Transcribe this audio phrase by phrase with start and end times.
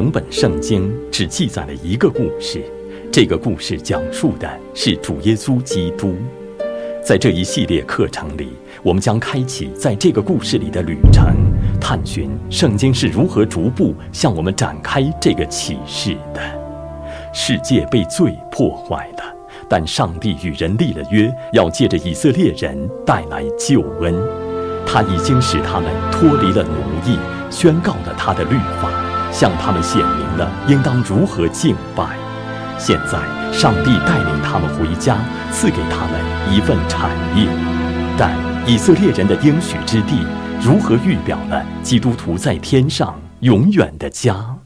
[0.00, 2.64] 整本圣经只记载了一个故事，
[3.12, 6.14] 这个故事讲述的是主耶稣基督。
[7.04, 8.48] 在这一系列课程里，
[8.82, 11.36] 我们将开启在这个故事里的旅程，
[11.78, 16.40] 探寻圣经是如何逐步向我们展开这个启示的。
[17.34, 19.36] 世界被罪破坏了，
[19.68, 24.14] 但上帝与人立了约，要借着以色列人带来救恩。
[24.86, 26.70] 他已经使他们脱离了奴
[27.06, 27.18] 役，
[27.50, 28.89] 宣告了他的律法。
[29.32, 32.16] 向他们显明了应当如何敬拜。
[32.78, 33.18] 现在，
[33.52, 35.18] 上帝带领他们回家，
[35.52, 37.46] 赐给他们一份产业。
[38.18, 38.34] 但
[38.66, 40.24] 以色列人的应许之地，
[40.62, 44.56] 如何预表了基督徒在天上永远的家？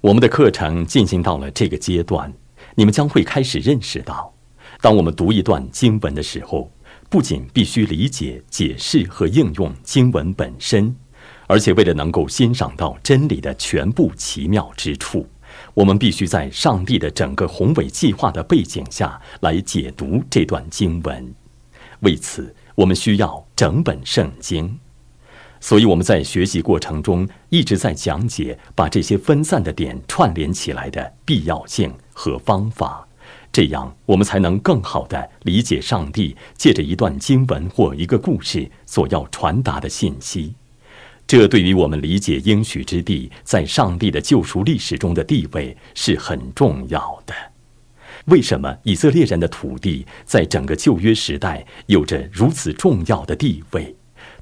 [0.00, 2.32] 我们的课程进行到了这个阶段，
[2.74, 4.32] 你们将会开始认识到，
[4.80, 6.70] 当我们读一段经文的时候，
[7.10, 10.94] 不仅必须理解、解释和应用经文本身。
[11.46, 15.28] 而且，为了能够欣赏到真理的全部奇妙之处，
[15.74, 21.34] 我们必须在上帝的整个宏伟计划的背景下来解读这段经文。
[22.00, 24.78] 为此，我们需要整本圣经。
[25.60, 33.06] 所以，我们在学习过程中一直在讲解把这些分散的点串联起来的必要性和方法，
[33.52, 40.54] 这样我们才能更好地理解上帝借着一段经文或一个故事所要传达的信息。
[41.26, 47.34] 这对于我们理解应许之地在上帝的救赎历史中的地位是很重要的。
[48.26, 53.94] 为什么以色列人的土地在整个旧约时代有着如此重要的地位？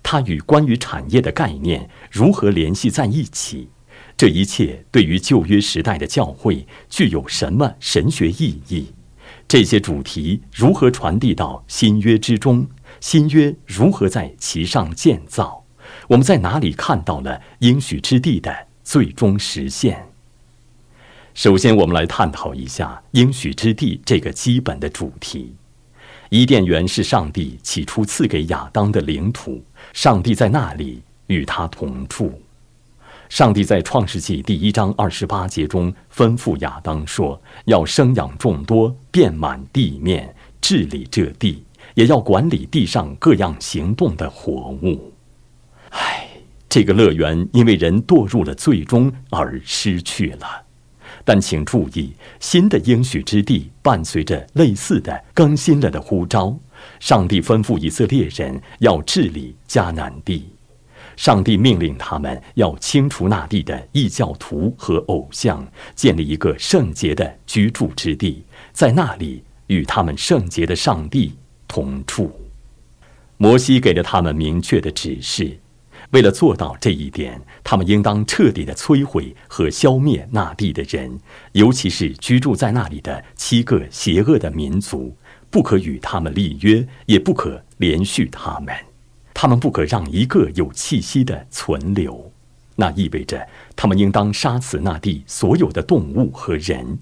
[0.03, 3.69] 它与关于产业的概念如何联系在一起？
[4.17, 8.87] 这一切对于旧约时代的教会具有什么神学意义？
[9.49, 12.67] 这些主题如何传递到新约之中？
[13.01, 15.62] 新约如何在其上建造？
[16.13, 20.07] 我们在哪里看到了应许之地的最终实现？
[21.33, 25.55] 首先，我们来探讨一下应许之地这个基本的主题。
[26.29, 29.65] 伊甸园是上帝起初赐给亚当的领土，
[29.95, 32.43] 上帝在那里与他同住。
[33.31, 45.11] 上帝在创世纪第一章二十八节中吩咐亚当说：“要生养众多，遍满地面，治理这地，也要管理地上各样行动的活物。”
[45.93, 46.29] 唉，
[46.69, 50.47] 这个乐园因为人堕入了最终而失去了。
[51.25, 56.59] 但请注意，新的应许之地伴随着类似的更新了的呼召。
[56.99, 60.49] 上帝吩咐以色列人要治理迦南地，
[61.17, 65.65] 上帝命令他们要清除那地的异教徒和偶像，
[65.95, 68.43] 建立一个圣洁的居住之地，
[68.73, 71.37] 在那里与他们圣洁的上帝
[71.69, 72.33] 同处。
[73.37, 75.57] 摩西给了他们明确的指示。
[76.13, 81.19] 为了做到这一点，他们应当彻底的摧毁和消灭那地的人，
[81.53, 85.17] 尤其是居住在那里的七个邪恶的民族，
[85.49, 88.75] 不可与他们立约，也不可连续他们。
[89.33, 92.31] 他们不可让一个有气息的存留。
[92.77, 96.99] 那意味着他们应当杀死那地所有的动物和人。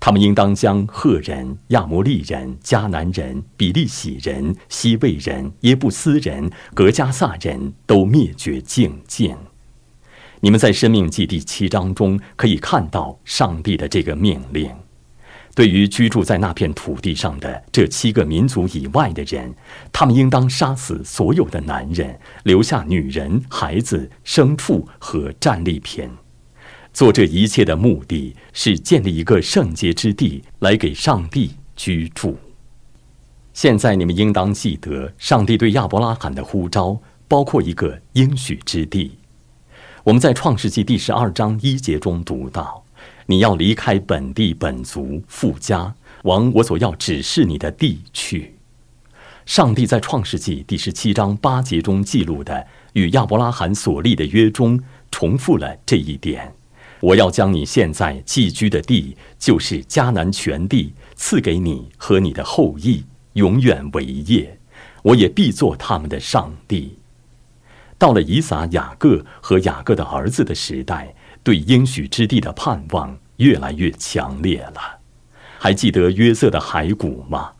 [0.00, 9.36] 他们应当将赫人、亚摩利人、迦南人、比利洗人、西魏人、耶布斯人、格加萨人都灭绝净尽。
[10.40, 14.70] 你们在《生命记》第七章中可以看到上帝的这个命令：
[15.54, 19.54] 对于居住在那片土地上的这七个民族以外的人，
[19.92, 26.08] 他们应当杀死所有的男人，留下女人、孩子、牲畜和战利品。
[26.92, 32.36] 做这一切的目的是建立一个圣洁之地，来给上帝居住。
[33.52, 39.18] 现在你们应当记得，上帝对亚伯拉罕的呼召包括一个应许之地。
[40.04, 42.84] 我们在创世纪第十二章一节中读到
[43.26, 48.54] ：“你要离开本地本族，富家，往我所要指示你的地去。”
[49.46, 56.54] 上帝在创世纪第十七章八节中记录的与亚伯拉罕所立的约中，重复了这一点。
[57.00, 63.04] 我要将你现在寄居的地，就是迦南全地，赐给你和你的后裔，
[63.34, 64.58] 永远为业。
[65.02, 66.98] 我也必做他们的上帝。
[67.96, 74.98] 到了以撒、雅各和雅各的儿子的时代，对应许之地的盼望越来越强烈了。
[75.58, 77.52] 还记得约瑟的骸骨吗？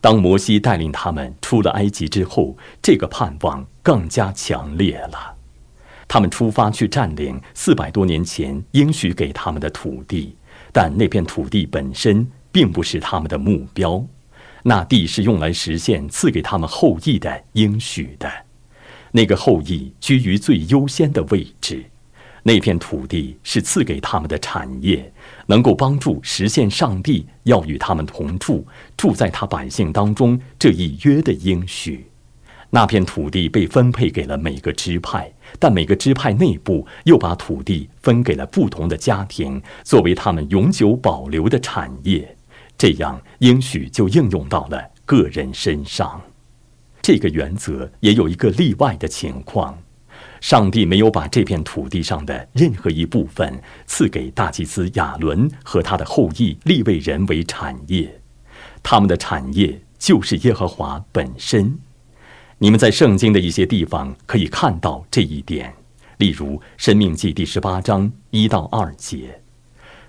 [0.00, 5.36] 当摩西带领他们出了埃及之后，这个盼望更加强烈了。
[6.12, 10.34] 他们出发去占领四百多年前应许给他们的土地，
[10.72, 14.04] 但那片土地本身并不是他们的目标。
[14.64, 18.28] 那地是用来实现赐给他们后裔的应许的。
[19.12, 21.84] 那个后裔居于最优先的位置。
[22.42, 25.12] 那片土地是赐给他们的产业，
[25.46, 28.66] 能够帮助实现上帝要与他们同住、
[28.96, 32.06] 住在他百姓当中这一约的应许。
[32.72, 42.36] 那片土地被分配给了每个支派，但每个支派内部又把土地分给了不同的家庭，作为他们永久保留的产业。
[42.78, 46.20] 这样，应许就应用到了个人身上。
[47.02, 49.78] 这个原则也有一个例外的情况。
[50.40, 58.20] 上帝没有把这片土地上的任何一部分赐给大祭司亚伦和他的后裔利未人为产业，
[58.82, 61.78] 他们的产业就是耶和华本身。
[62.62, 65.72] 你们在圣经的一些地方可以看到这一点，
[66.18, 69.40] 例如《生命记》第十八章一到二节。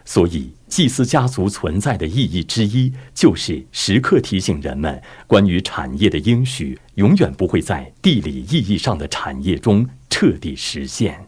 [0.03, 9.87] 所以，祭司家族存在的意义之一，就是时刻提醒人们，关于产业的应许，永远不会在地理意义上的产业中。
[10.09, 11.25] 彻底实现，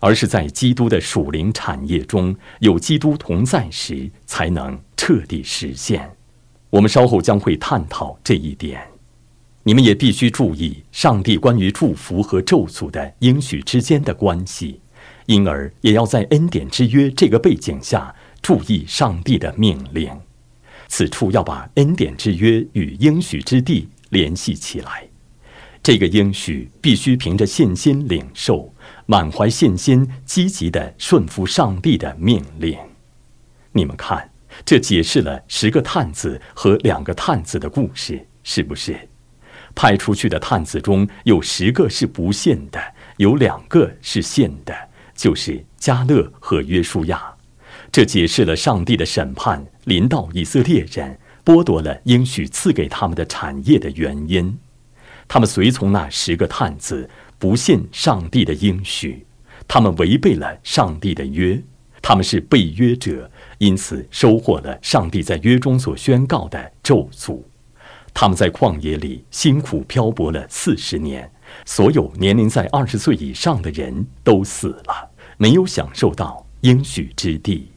[0.00, 6.14] 而是在基督的属灵产业中有基督同在时，才能彻底实现。
[6.68, 8.86] 我们稍后将会探讨这一点。
[9.66, 14.80] 你们也必须注意上帝关于祝福和咒诅的应许之间的关系，
[15.26, 20.08] 因而也要在恩典之约这个背景下注意上帝的命令。
[20.86, 25.04] 此处要把恩典之约与应许之地联系起来。
[25.82, 28.72] 这个应许必须凭着信心领受，
[29.06, 32.78] 满怀信心，积极的顺服上帝的命令。
[33.72, 34.30] 你们看，
[34.64, 38.96] 这解释了十个探子和两个探子的故事，是不是？
[39.76, 42.80] 派出去的探子中有十个是不信的，
[43.18, 44.74] 有两个是信的，
[45.14, 47.22] 就是加勒和约书亚。
[47.92, 54.58] 这解释了上帝的审判临到以色列人，剥夺了应许赐给他们的产业的原因。
[55.28, 57.08] 他们随从那十个探子，
[57.38, 59.26] 不信上帝的应许，
[59.68, 61.62] 他们违背了上帝的约，
[62.00, 67.42] 他们是被约者，因此收获了上帝在约中所宣告的咒诅。
[68.18, 71.30] 他们在旷野里辛苦漂泊了四十年，
[71.66, 77.70] 所有年龄在二十岁以上的人都死了，没有享受到应许之地。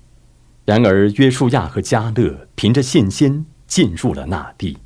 [0.64, 4.78] 然而约书亚和加勒凭着信心进入了那地。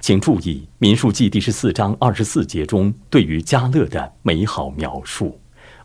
[0.00, 5.38] 请注意《民数记》第十四章二十四节中对于加勒的美好描述。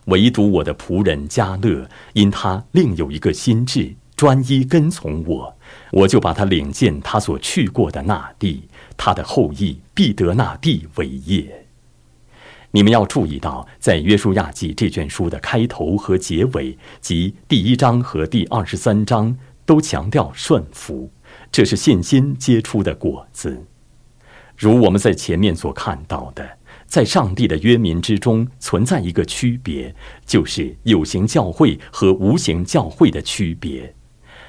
[0.06, 5.54] 唯独我的仆人加勒，因他另有一个心智，专一跟从我，
[5.90, 11.66] 我就把他领进他所去过的那地，他的后裔必得那地为业。
[12.70, 19.36] 你们要注意到，在《约书亚记》这卷书的开头和结尾，即第一章和第二十三章，
[19.66, 21.10] 都强调顺服，
[21.50, 23.66] 这是信心结出的果子。
[24.56, 29.94] 如我们在前面所看到的，在上帝的约民之中存在一个区别，
[30.24, 33.94] 就是有形教会和无形教会的区别。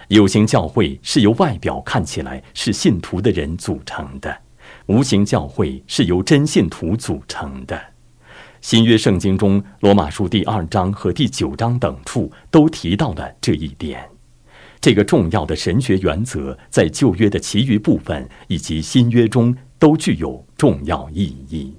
[0.08, 4.38] 有形教会是由外表看起来是信徒的人组成的，
[4.86, 7.80] 无形教会是由真信徒组成的。
[8.62, 14.08] 新约圣经中，罗马书第二章和第九章等处都提到了这一点。
[14.80, 19.56] 这个重要的神学原则，在旧约的其余部分以及新约中。
[19.84, 21.76] 都具有重要意义。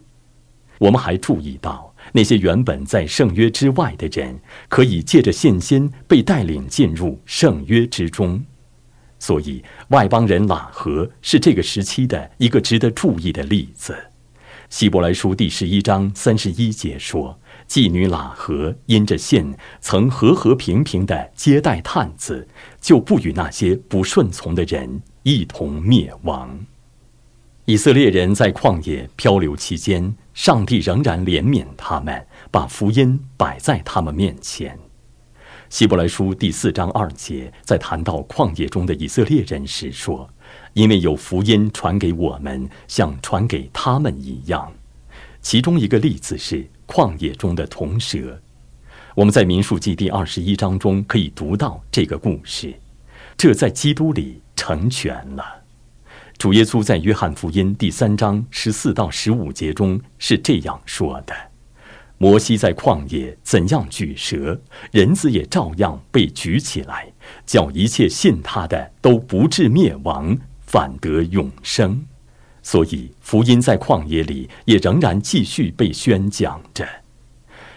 [0.76, 8.44] 我们还注意到，那些原本在圣约之外的人，可以借着信心被带领进入圣约之中。
[9.18, 13.96] 所以，外邦人喇合是这个时期的一个值得注意的例子。
[14.68, 22.46] 希伯来书第十一章三十一节说：“妓女喇合因着信，曾和和平平的接待探子，
[22.80, 26.58] 就不与那些不顺从的人一同灭亡。”
[27.66, 34.76] 以色列人在旷野漂流期间，上帝仍然怜悯他们，把福音摆在他们面前。
[35.70, 40.28] 希伯来书第四章二节在谈到旷野中的以色列人时说
[40.74, 44.72] ：“因为有福音传给我们，像传给他们一样。”
[45.40, 48.40] 其中一个例子是旷野中的铜蛇。
[49.14, 52.74] 我们在民数记第二十一章中可以读到这个故事，
[53.36, 55.63] 这在基督里成全了。
[56.38, 61.34] 主耶稣在约翰福音第三章十四到十五节中是这样说的
[62.18, 64.60] ：“摩西在旷野怎样举蛇，
[64.90, 67.10] 人子也照样被举起来，
[67.46, 70.36] 叫一切信他的都不至灭亡，
[70.66, 72.04] 反得永生。
[72.62, 76.86] 所以福音在旷野里也仍然继续被宣讲着。”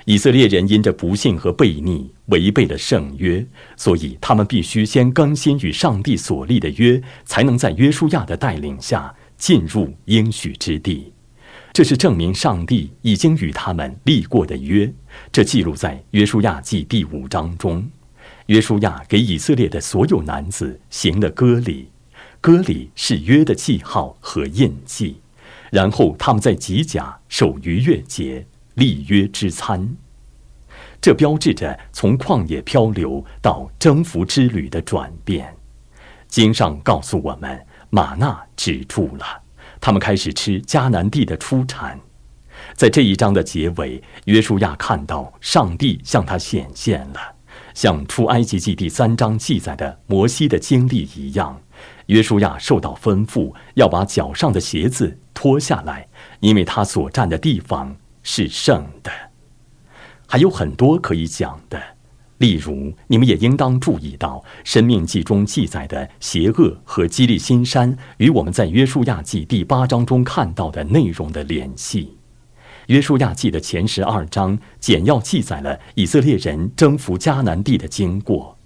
[0.05, 11.11] 以色列人因着不幸和悖逆，违背了圣约，所以他们必须先更新与上帝所立的约，才能在约书亚的带领下进入应许之地。
[11.73, 14.91] 这是证明上帝已经与他们立过的约。
[15.31, 17.87] 这记录在约书亚记第五章中。
[18.47, 21.89] 约书亚给以色列的所有男子行了割礼，
[22.41, 25.17] 割礼是约的记号和印记。
[25.69, 29.95] 然后他们在吉甲守逾越节，立约之餐。
[30.99, 35.55] 这标志着从旷野漂流到征服之旅的转变。
[36.27, 39.25] 经上告诉我们，玛纳止住了，
[39.79, 41.99] 他们开始吃迦南地的出产。
[42.73, 47.19] 在这一章的结尾，约书亚看到上帝向他显现了，
[47.73, 51.61] 像出埃及记第三章记载的摩西的经历一样。
[52.07, 56.07] 约书亚受到吩咐，要把脚上的鞋子脱下来，
[56.39, 59.11] 因为他所站的地方是圣的。
[60.29, 61.81] 还有很多可以讲的，
[62.39, 72.03] 例如，你们也应当注意到《生命记》中记载的邪恶和基利新山与我们在《约书亚记》第八章中看到的内容的联系。
[72.87, 78.57] 《约书亚记》的前十二章简要记载了以色列人征服迦南地的经过，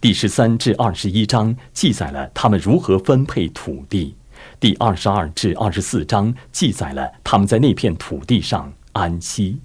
[0.00, 4.14] 第十三至二十一章记载了他们如何分配土地，
[4.60, 9.60] 第二十二至二十四章记载了他们在那片土地上安息。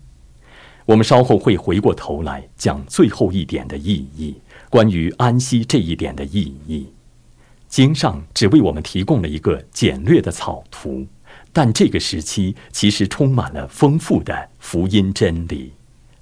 [0.86, 4.36] 我们稍后会回过头来讲最后一点的意义，
[4.70, 6.88] 关于安息这一点的意义。
[7.68, 11.08] 经上只为我们提供了一个简略的草图，
[11.52, 15.72] 但这个时期其实充满了丰富的福音真理。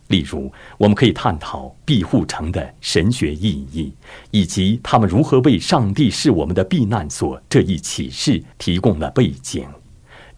[0.07, 3.93] 例如，我们可以探讨庇护城的神学意义，
[4.29, 9.65] 以及他们如何为上帝是我们的避难所这一启示提供了背景。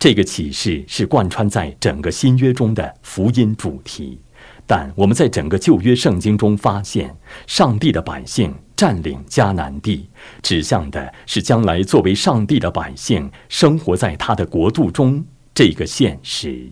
[0.04, 4.20] 这个启示是贯穿在整个新约中的福音主题，
[4.68, 7.16] 但我们在整个旧约圣经中发现，
[7.48, 10.10] 上帝的百姓占领迦南地，
[10.42, 15.24] 指向的是将来作为上帝的百姓生活在他的国度中
[15.56, 16.70] 这个现实。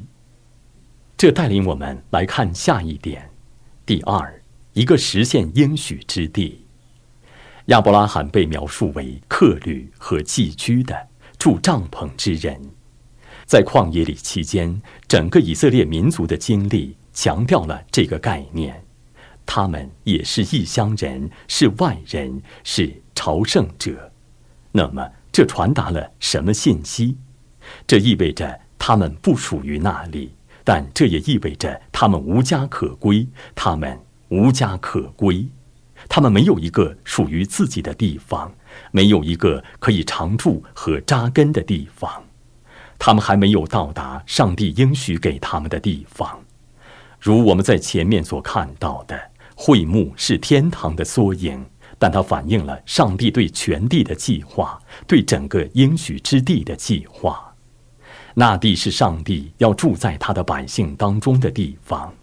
[1.16, 3.30] 这带领我们来看下一点：
[3.86, 6.66] 第二，一个实现应许之地。
[7.68, 11.08] 亚伯拉罕被描述为客旅和寄居的
[11.40, 12.60] 住帐篷之人。
[13.52, 18.82] 在旷野里期间，整个以色列民族的经历强调了这个概念：
[19.46, 24.10] 他们也是异乡人，是外人，是朝圣者。
[24.72, 27.18] 那么，这传达了什么信息？
[27.86, 30.32] 这意味着他们不属于那里，
[30.64, 33.28] 但这也意味着他们无家可归。
[33.54, 35.46] 他们无家可归，
[36.08, 38.56] 他们没有一个属于自己的地方，
[38.94, 42.24] 没有一个可以常住和扎根的地方。
[43.04, 46.40] 他们还没有到达上帝应许给他们的地方，
[47.20, 49.20] 如我们在前面所看到的，
[49.56, 51.66] 会幕是天堂的缩影，
[51.98, 57.52] 但它反映了上帝对全地的计划，对整个应许之地的计划。
[58.36, 62.14] 那地是上帝要住在他的百姓当中的地方，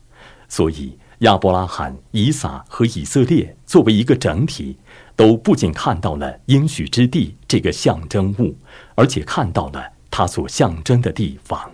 [0.48, 4.78] 所以亚伯拉罕、以撒和以色列作为一个整体，
[5.16, 8.56] 都不仅看到了应许之地这个象征物，
[8.94, 9.84] 而且看到了。
[10.10, 11.70] 他所象征的地方，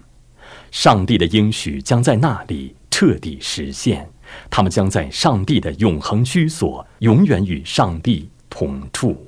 [0.71, 4.11] 上帝的应许将在那里彻底实现。
[4.51, 9.27] 他们将在上帝的永恒居所，永远与上帝同住。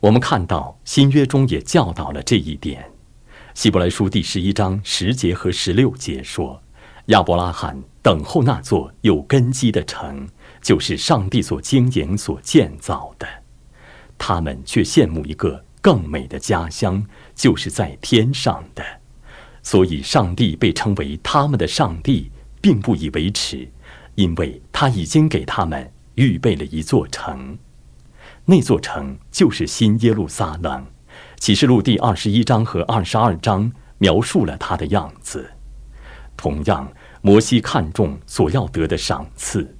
[0.00, 2.90] 我们看到新约中也教导了这一点。
[3.54, 6.62] 希伯来书第十一章十节和十六节说
[7.06, 10.26] ：“亚伯拉罕等候那座有根基的城，
[10.62, 13.28] 就是上帝所经营、所建造的。
[14.16, 18.84] 他们却羡慕一个。”更美的家乡就是在天上的，
[19.62, 23.68] 所以上帝被称为他们的上帝，并不以为耻，
[24.14, 27.58] 因为他已经给他们预备了一座城，
[28.44, 30.86] 那座城就是新耶路撒冷。
[31.38, 35.50] 启示录第二十一章和二十二章描述了他的样子。
[36.36, 39.76] 同样，摩西看重所要得的赏赐。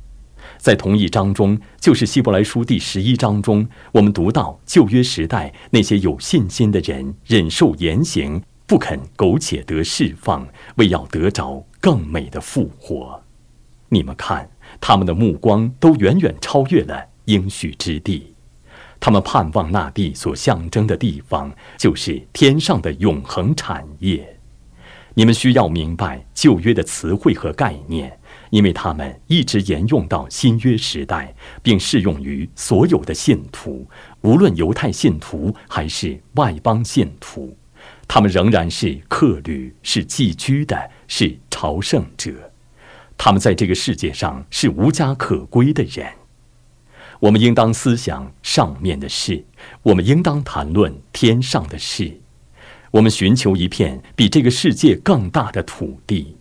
[0.61, 13.23] 在同一章中，就是希伯来书第十一章中，我们读到旧约时代那些有信心的人忍受严刑，不肯苟且得释放，为要得着更美的复活。
[13.89, 14.51] 你们看，
[14.83, 18.35] 他们的目光都远远超越了应许之地，
[19.01, 24.37] 他们盼望那地所象征的地方，就是天上的永恒产业。
[25.15, 28.20] 你们需要明白旧约的词汇和概念。
[28.51, 33.87] 因为他们一直沿用到新约时代，并适用于所有的信徒，
[34.21, 37.57] 无论犹太信徒还是外邦信徒，
[38.07, 42.33] 他们仍然是客旅，是寄居的，是朝圣者。
[43.17, 46.07] 他们在这个世界上是无家可归的人。
[47.21, 49.45] 我们应当思想上面的事，
[49.83, 52.21] 我们应当谈论天上的事。
[52.93, 56.37] 我们寻求一片比这个世界更大的土地。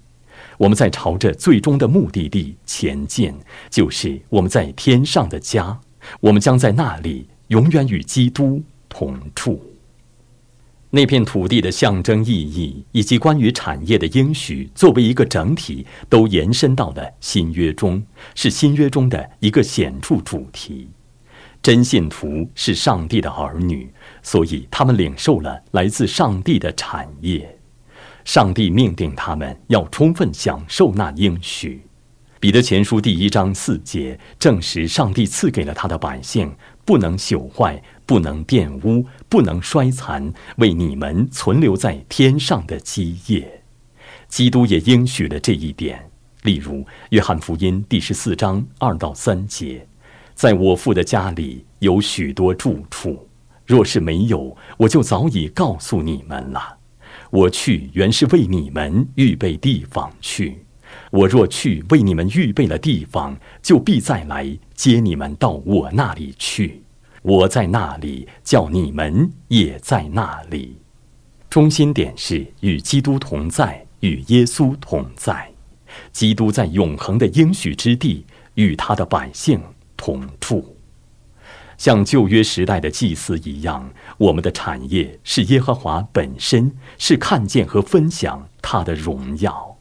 [0.59, 3.33] 我们在朝着最终的目的地前进，
[3.69, 5.79] 就是我们在天上的家。
[6.19, 9.61] 我们将在那里永远与基督同住。
[10.89, 18.03] 那片土地的象征意义以及关于产业的应许，作为一个整体，都延伸到了新约中，
[18.35, 20.89] 是新约中的一个显著主题。
[21.61, 23.89] 真信徒是上帝的儿女，
[24.21, 27.58] 所以他们领受了来自上帝的产业。
[28.25, 31.83] 上帝命定他们要充分享受那应许。
[32.39, 36.49] 彼得前书第一章四节证实，上帝赐给了他的百姓，
[36.85, 43.61] 不能朽坏，不能玷污，不能衰残，为你们存留在天上的基业。
[44.29, 46.09] 基督也应许了这一点。
[46.43, 49.85] 例如，约翰福音第十四章二到三节
[50.33, 53.27] ：“在我父的家里有许多住处，
[53.65, 56.77] 若是没有，我就早已告诉你们了。”
[57.29, 60.57] 我去原是为你们预备地方去，
[61.11, 66.81] 我若去为你们预备了地方，就必再来接你们到我那里去。
[67.21, 70.77] 我在那里，叫你们也在那里。
[71.49, 75.51] 中心点是与基督同在，与耶稣同在。
[76.11, 79.61] 基督在永恒的应许之地，与他的百姓
[79.97, 80.75] 同住。
[81.79, 89.77] 像旧约时代的祭司一样，我们的产业是耶和华本身，是看见和分享他的荣耀。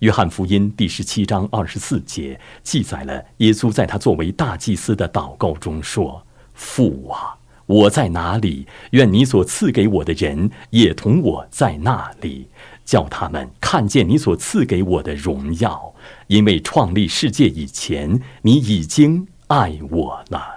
[0.00, 8.66] 约翰福音第十七章二十四节记载了耶稣在他作为大祭司的祷告中说：“父啊，我在哪里？
[8.90, 12.48] 愿你所赐给我的人也同我在那里，
[12.84, 15.94] 叫他们看见你所赐给我的荣耀。
[16.26, 20.53] 因为创立世界以前，你已经爱我了。”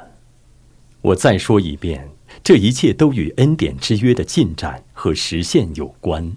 [1.02, 2.10] 我再说一遍，
[2.44, 6.36] 这一切都与恩典之约的进展和实现有关。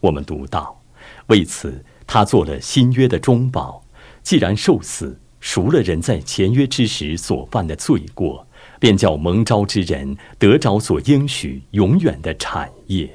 [0.00, 0.80] 我们读到，
[1.26, 3.82] 为此他做了新约的中保，
[4.22, 8.46] 既然受死赎了人在前约之时所犯的罪过，
[8.78, 13.10] 便叫蒙召之人得着所应许永远的产业。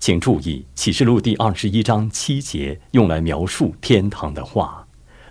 [0.00, 4.86] 请注意启示录第二十一章七节用来描述天堂的话：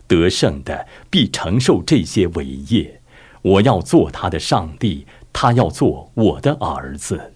[0.08, 3.02] 得胜的必承受这些伟业。
[3.44, 7.36] 我要做他的上帝，他要做我的儿子。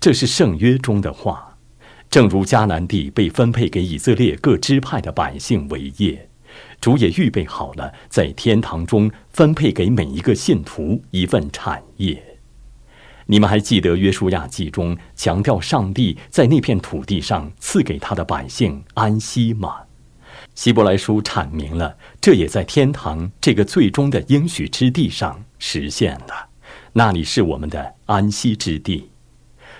[0.00, 1.58] 这是圣约中的话，
[2.08, 6.28] 正如迦南地被分配给以色列各支派的百姓为业，
[6.80, 12.22] 主也预备好了在天堂中分配给每一个信徒一份产业。
[13.26, 19.82] 你们还记得约书亚记中强调上帝在那片土地上赐给他的百姓安息吗？
[20.54, 26.48] 希伯来书阐明了，这也在天堂这个最终的应许之地上实现了，
[26.92, 29.08] 那里是我们的安息之地。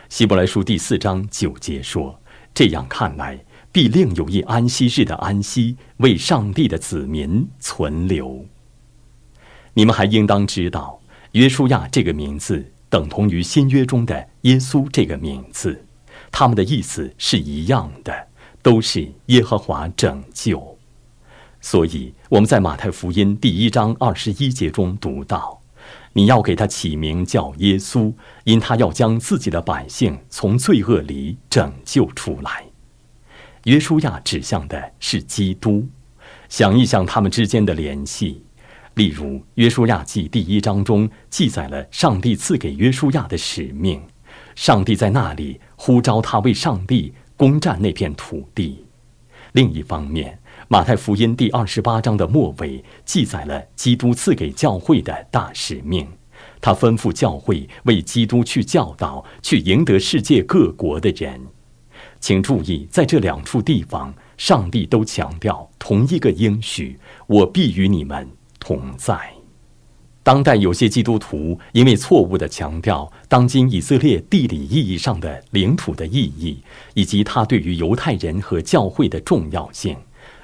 [0.09, 2.19] 希伯来书第四章九节说
[2.55, 3.39] ：“这样看来，
[3.71, 8.47] 必另有一安息日的安息，为上帝的子民存留。”
[9.75, 11.01] 你们还应当知道，
[11.33, 15.85] 约书亚这个名字等同于新约中的耶稣这个名字，
[16.31, 18.29] 他们的意思是一样的。
[18.63, 20.79] 都是耶和华拯救，
[21.61, 25.61] 所以我们在马太福音第一章二十一节中读到
[26.15, 32.65] ：“你要给他起名叫耶稣，因他要将自己的百姓从罪恶里拯救出来。”
[33.65, 35.87] 约书亚指向的是基督。
[36.49, 38.45] 想一想他们之间的联系，
[38.95, 44.01] 例如《约书亚记》第一章中记载了上帝赐给约书亚的使命，
[44.55, 47.13] 上帝在那里呼召他为上帝。
[47.43, 48.85] 攻占那片土地。
[49.51, 56.07] 另一方面，马太福音第二十八章的末尾记载了基督赐给教会的大使命。
[56.61, 61.41] 他吩咐教会为基督去教导，去赢得世界各国的人。
[62.21, 69.19] 请注意，在这两处地方，上帝都强调同一个应许：“我必与你们同在。”
[70.25, 76.59] 当代有些基督徒因为错误地强调当今以色列地理意义上的领土的意义，
[76.95, 79.97] 以及它对于犹太人和教会的重要性，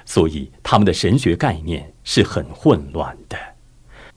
[0.05, 3.37] 所以他们的神学概念是很混乱的。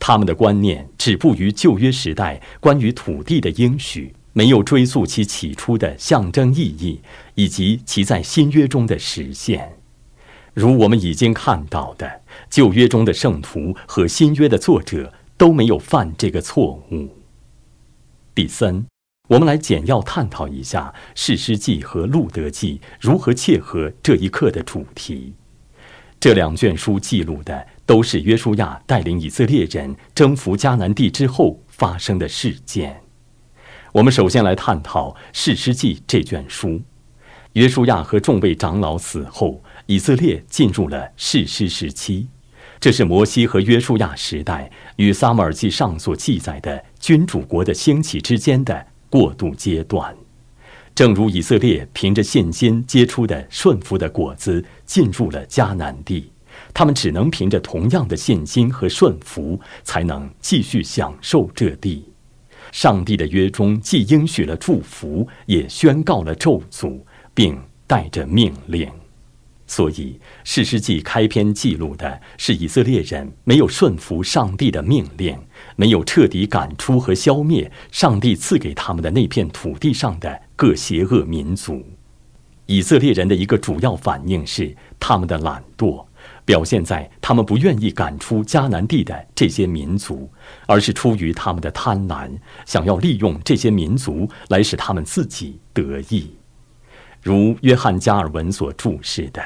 [0.01, 7.01] 他们的观念止步于旧约时代关于土地的应许，没有追溯其起初的象征意义
[7.37, 9.75] 以及其在新约中的实现。
[10.55, 12.21] 如我们已经看到的，
[12.51, 15.13] 旧约中的圣徒和新约的作者。
[15.43, 17.09] 都没有犯这个错误。
[18.33, 18.87] 第三，
[19.29, 25.35] 我们来简要探讨一下《士师记》和《路德记》如何切合这一课的主题。
[26.21, 33.03] 这两卷书记录的都是约书亚带领以色列人征服迦南地之后发生的事件。
[33.91, 36.81] 我们首先来探讨《士师记》这卷书。
[37.55, 42.29] 约书亚和众位长老死后，以色列进入了士师时期。
[42.83, 50.13] 这是摩西和约书亚时代与撒母耳记上所记载的君主国的兴起之间的过渡阶段。
[50.93, 56.33] 正如以色列凭着信心结出的顺服的果子进入了迦南地，
[56.75, 62.05] 他们只能凭着同样的信心和顺服，才能继续享受这地。
[62.73, 66.99] 上帝的约中既应许了祝福，也宣告了咒诅，
[67.33, 68.91] 并带着命令。
[69.73, 69.95] 所以，
[70.45, 75.35] 《史诗记》开篇记录的是以色列人没有顺服上帝的命令，
[75.77, 81.83] 没有彻底赶出和消灭上帝赐给他们的那片土地上的各邪恶民族。
[82.67, 86.05] 以色列人的一个主要反应是他们的懒惰，
[86.45, 90.31] 表现在他们不愿意赶出迦南地的这些民族，
[90.67, 92.31] 而是出于他们的贪婪，
[92.67, 96.31] 想要利用这些民族来使他们自己得益。
[97.23, 99.43] 如约翰加尔文所注释的。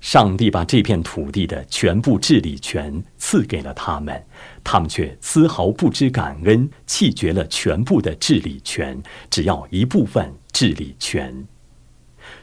[0.00, 4.24] 上帝把这片土地的全部治理权赐给了他们，
[4.62, 11.46] 他们却丝毫不知感恩，弃绝了全部的治理权，只要一部分治理权。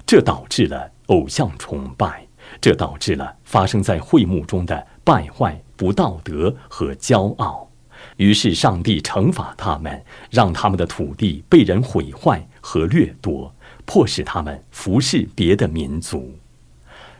[0.05, 2.27] 这导致了偶像崇拜，
[2.59, 7.69] 这导致了发生在会幕中的败坏、不道德和骄傲。
[8.17, 13.53] 于是，上帝惩罚他们，让他们的土地被人毁坏和掠夺，
[13.85, 16.33] 迫使他们服侍别的民族。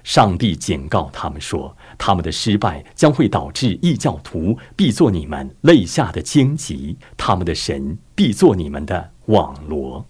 [0.04, 10.06] 上帝警告他们说：“他们的失败将会导致异教徒必做你们肋下的荆棘，他们的神必做你们的网罗。”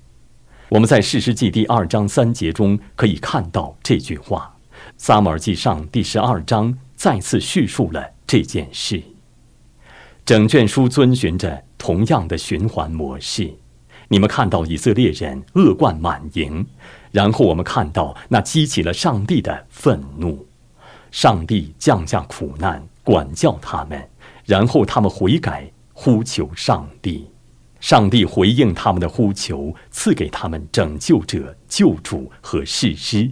[0.69, 4.55] 我们在《史诗记》第二章三节中可以看到这句话，
[4.97, 9.03] 《撒母耳记上》第十二章再次叙述了这件事。
[10.25, 13.53] 整卷书遵循着同样的循环模式。
[14.07, 16.65] 你们看到以色列人恶贯满盈。
[17.13, 20.47] 然后我们看到，那激起了上帝的愤怒，
[21.11, 24.09] 上帝降下苦难，管教他们，
[24.45, 27.29] 然后他们悔改，呼求上帝，
[27.79, 33.29] 上帝回应他们的呼求，赐给他们拯救者、救主和士师，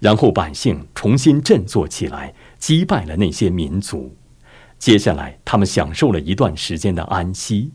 [0.00, 4.12] 然后百姓重新振作起来，击败了那些民族。
[4.76, 7.70] 接下来，他们享受了一段时间的安息，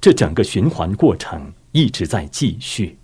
[0.00, 2.98] 这整个循环过程一直在继续。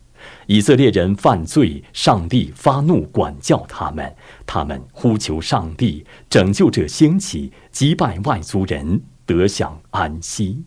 [0.46, 4.14] 以色列人犯罪，上帝发怒管教他们，
[4.46, 10.62] 他们呼求上帝，拯救者兴起，击败外族人，得享安息。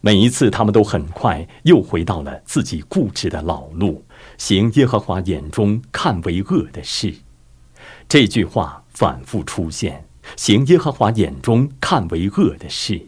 [0.00, 4.04] 每一次，他们都很快又回到了自己固执的老路，
[4.38, 7.14] 行耶和华眼中看为恶的事。
[8.08, 10.04] 这句话反复出现：
[10.36, 13.00] 行耶和华眼中看为恶的事，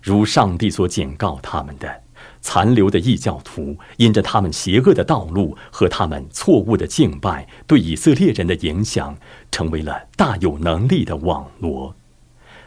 [0.00, 2.05] 如上帝所警告他们的。
[2.46, 9.18] 残留的异教徒，因着他们邪恶的道路和他们错误的敬拜，对以色列人的影响，
[9.50, 11.92] 成为了大有能力的网罗。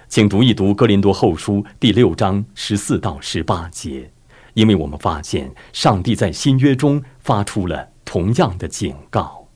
[0.10, 4.12] 请读一读《哥林多后书》第六章十四到十八节，
[4.54, 9.48] 因为我们发现上帝在新约中发出了同样的警告。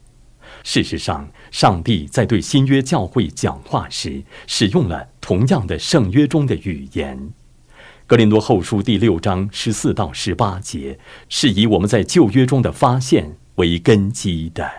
[0.63, 7.33] 事实上，上帝在对新约教会讲话时，使用了同样的圣约中的语言。
[8.13, 10.99] 格林多后书第六章十四到十八节
[11.29, 14.69] 是以我们在旧约中的发现为根基的。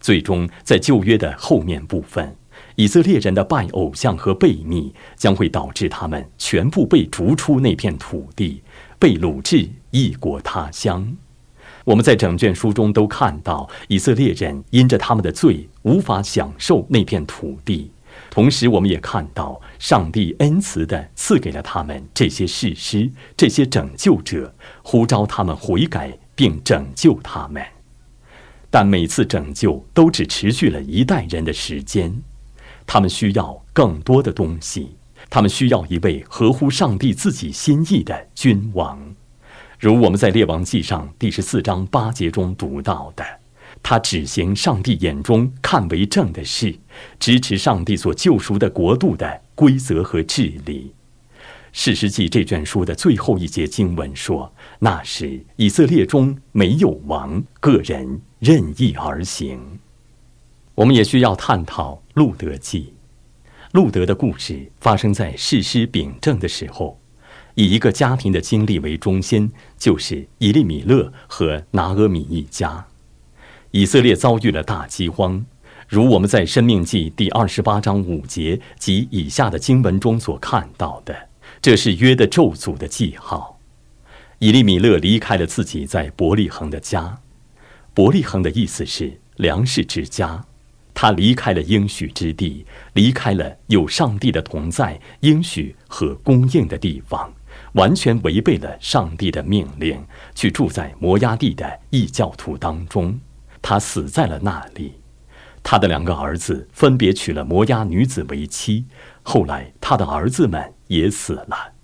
[0.00, 2.34] 最终，在旧约的后面部分，
[2.74, 8.64] 以色列人的拜偶像和悖逆将会导致他们全部被逐出那片土地，
[8.98, 11.16] 被掳至异国他乡。
[11.84, 17.92] 我们在整卷书中都看到，以色列人因着他们的罪，无法享受那片土地。
[18.30, 27.62] 同时，我们也看到上帝恩慈地赐给了他们这些事师、这些拯救者，呼召他们悔改并拯救他们。
[28.70, 32.22] 但每次拯救都只持续了一代人的时间，
[32.86, 34.96] 他们需要更多的东西，
[35.30, 39.14] 他们需要一位合乎上帝自己心意的君王，
[39.80, 43.37] 如我们在列王记上第十四章八节中读到的。
[43.82, 46.74] 他只行上帝眼中看为正的事，
[47.18, 50.92] 支持上帝所救赎的国度的规则和治理。
[51.72, 59.78] 史诗记这卷书的最后一节经文说：“那时以色列中没有王，个人任意而行。”
[60.74, 62.94] 我们也需要探讨路德记。
[63.72, 66.98] 路德的故事发生在世师秉政的时候，
[67.54, 72.86] 以一个家庭的经历为中心，就是以利米勒和拿阿米一家。
[73.72, 75.44] 以色列遭遇了大饥荒，
[75.88, 81.14] 如我们在《生命记》第二十八章五节及以下的经文中所看到的，
[81.60, 83.60] 这是约的咒诅的记号。
[84.38, 87.18] 以利米勒离开了自己在伯利恒的家。
[87.92, 90.42] 伯利恒的意思是粮食之家。
[90.94, 97.32] 他离开了应许之地，离开了有上帝的同在、应许和供应的地方，
[97.74, 100.02] 完全违背了上帝的命令，
[100.34, 103.16] 去住在摩崖地的异教徒当中。
[103.60, 104.94] 他死在了那里。
[105.62, 108.86] 他的两个儿子分别娶了摩押女子为妻，
[109.22, 111.74] 后来他的儿子们也死了。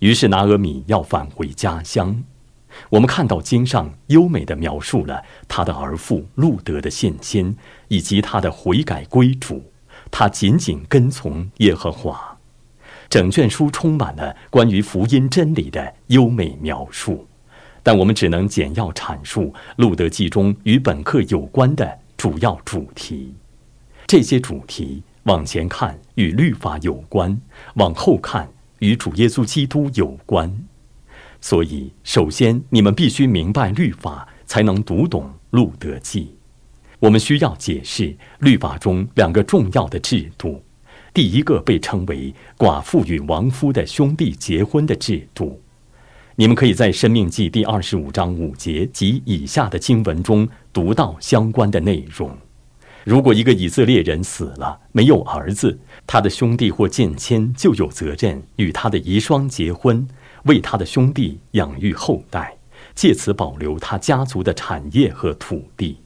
[0.00, 2.22] 于是拿俄米要返回家乡。
[2.90, 7.56] 我们看到经上优美的描述了他的儿父路德的献仙，
[7.88, 9.70] 以及他的悔改归主。
[10.10, 12.38] 他紧紧跟从耶和华。
[13.08, 17.28] 整卷书充满了关于福音真理的优美描述，
[17.84, 23.32] 但我们只能简要阐述路德记中与本课有关的主要主题。
[24.06, 27.40] 这些主题往前看与律法有关，
[27.74, 30.52] 往后看与主耶稣基督有关。
[31.40, 36.34] 所以，首先你们必须明白律法，才能读懂路德记。
[37.00, 40.62] 我们需要解释律法中两个重要的制度。
[41.12, 45.60] 第一个被称为寡妇与亡夫的兄弟结婚的制度。
[46.36, 52.36] 你们可以在《生命记》第二十五章五节及以下的经文中读到相关的内容。
[53.04, 60.04] 如果一个以色列人死了，没有儿子，他的兄弟或近亲就有责任与他的遗孀结婚。
[60.46, 62.56] 为他的兄弟养育后代，
[62.96, 66.00] 借此保留他家族的产业和土地。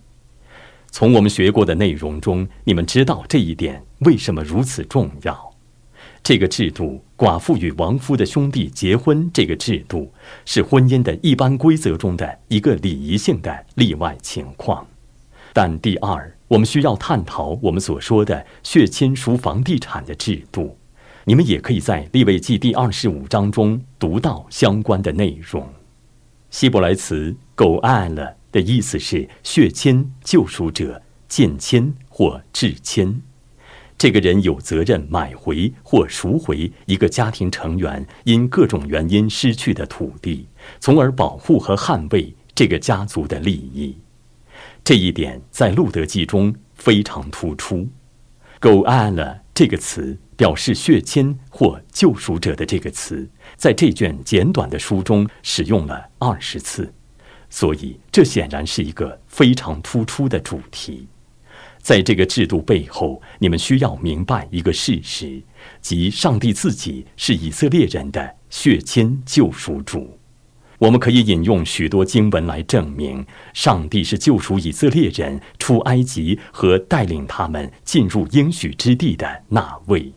[0.91, 5.48] 从我们学过的内容中，你们知道这一点为什么如此重要。
[6.23, 10.13] 这个制度——寡妇与亡夫的兄弟结婚这个制度，
[10.45, 14.87] 是婚姻的一般规则中的一个礼仪性的例外情况。
[15.53, 20.77] 但第二，我们需要探讨我们所说的血亲属房地产的制度。
[21.25, 25.67] 你们也可以在利未记第二十五章中读到相关的内容。
[26.51, 33.23] 希伯来词“狗爱了”的意思是血亲、救赎者、见亲或至亲。
[33.99, 40.47] 这个人有责任买回或赎回一个家庭成员因各种原因失去的土地，
[40.81, 43.99] 从而保护和捍卫这个家族的利益。
[44.83, 47.89] 这一点在路德记中非常突出。
[48.61, 50.17] “狗爱了”这个词。
[50.39, 56.95] 表示血亲或救赎者的这个词，在这卷简短的书中使用了二十次，
[57.51, 61.09] 所以这显然是一个非常突出的主题。
[61.89, 65.41] 在这个制度背后，你们需要明白一个事实，
[65.81, 70.19] 即上帝自己是以色列人的血亲救赎主。
[70.77, 73.25] 我们可以引用许多经文来证明，
[73.55, 80.13] 上帝是救赎以色列人出埃及和带领他们进入应许之地的那位。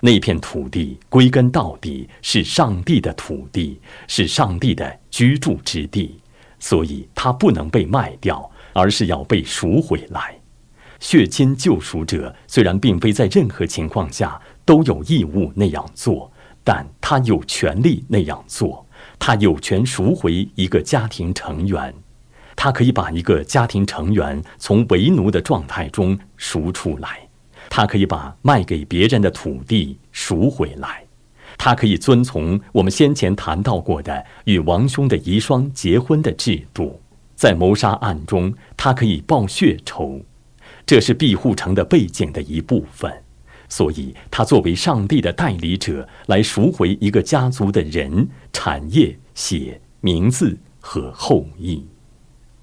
[0.00, 6.20] 那片土地归根到底是上帝的土地，是上帝的居住之地，
[6.58, 10.38] 所以它不能被卖掉，而是要被赎回来。
[11.00, 16.30] 血亲救赎者虽然并非在任何情况下都有义务那样做，
[16.64, 18.84] 但他有权利那样做。
[19.18, 21.94] 他有权赎回一个家庭成员，
[22.56, 27.28] 他可以把一个家庭成员从为奴的状态中赎出来。
[27.70, 31.04] 他可以把卖给别人的土地赎回来，
[31.56, 37.00] 他可以遵从我们先前谈到过的与王兄的遗孀结婚的制度，
[37.36, 40.20] 在谋杀案中，他可以报血仇，
[40.88, 43.12] 这是庇护城的背景的一部分。
[43.68, 51.86] 所以，他作为上帝的代理者来赎回一个家族的人、产业、血、名字和后裔。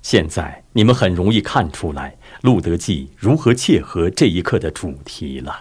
[0.01, 2.09] 现在，你们很容易看出来。
[2.41, 5.53] 《路德记》如何切合这一刻的主题了？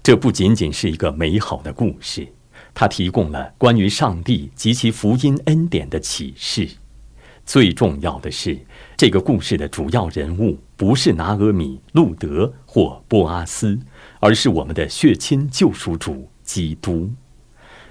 [0.00, 2.28] 这不仅仅是一个美好的故事，
[2.72, 6.68] 它提供了关于上帝及其福音恩典的启示。
[7.44, 8.56] 最重要的是，
[8.96, 13.78] 这个故事的主要人物不是拿俄米、路德或波阿斯，
[14.18, 17.10] 而是我们的血亲救赎主基督。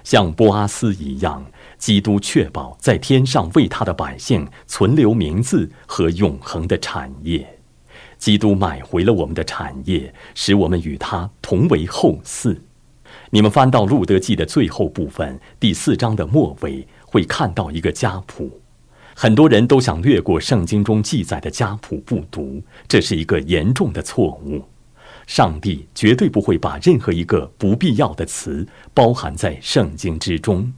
[0.02, 1.46] 像波阿斯一样，
[1.78, 7.60] 基督确保在天上为他的百姓存留名字和永恒的产业。
[8.18, 12.58] 基督买回了我们的产业，使我们与他同为后嗣。
[13.30, 18.59] 你们翻到《路德记》的最后部分，第四章的末尾，会看到一个家谱。
[19.22, 24.64] 很多人都想略过圣经中记载的家谱不读，这是一个严重的错误。
[25.26, 30.72] 上帝绝对不会把任何一个不必要的词包含在圣经之中。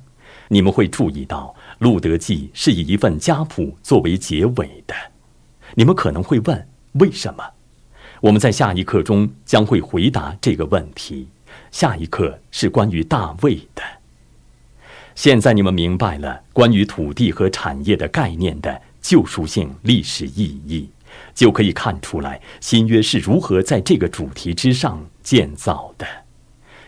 [0.48, 4.94] 你们会注意到，《路德记》是以一份家谱作为结尾的。
[5.76, 6.68] 你们可能会问。
[6.94, 7.44] 为什么？
[8.20, 11.28] 我们在下一课中将会回答这个问题。
[11.70, 14.01] 下一课是关于大卫的。
[15.14, 20.88] 现在你们明白了关于土地和产业的概念的救赎性历史意义，
[21.34, 26.06] 就可以看出来新约是如何在这个主题之上建造的。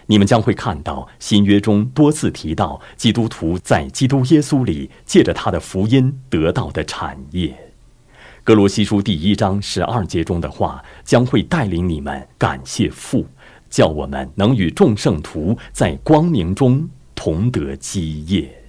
[0.06, 7.72] 你们将会看到新约中多次提到基督徒在基督耶稣里借着他的福音得到的产业。
[8.42, 13.26] 格罗西书第一章十二节中的话将会带领你们感谢父，
[13.70, 18.62] 叫我们能与众圣徒在光明中同得基业。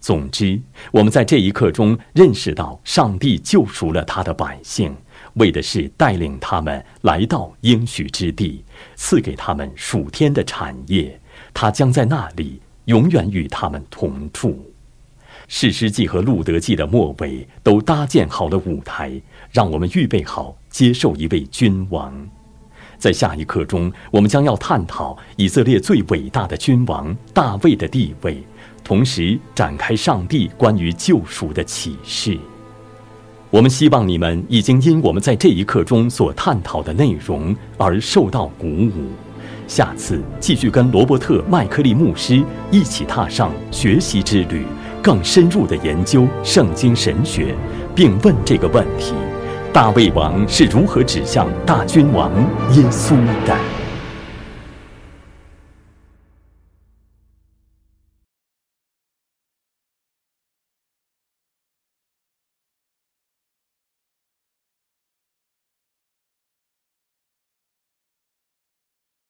[0.00, 0.60] 总之，
[0.92, 4.94] 我们在这一刻中认识到，上帝救赎了他的百姓，
[5.34, 8.64] 为的是带领他们来到应许之地，
[8.94, 11.20] 赐给他们属天的产业。
[11.52, 14.72] 他将在那里永远与他们同住。
[15.48, 22.28] 士师记和路德记的末尾都搭建好了舞台，让我们预备好接受一位君王。
[22.98, 28.42] 在下一课中，我们将要探讨以色列最伟大的君王大卫的地位。
[28.82, 32.38] 同时展开上帝关于救赎的启示。
[33.50, 39.10] 我们希望你们已经因我们在这一刻中所探讨的内容而受到鼓舞。
[39.66, 44.64] 下次继续跟罗伯特·麦克利牧师一起踏上学习之旅，
[45.02, 47.54] 更深入的研究圣经神学，
[47.94, 49.12] 并问这个问题：
[49.72, 52.32] 大卫王是如何指向大君王
[52.72, 53.14] 耶稣
[53.46, 53.77] 的？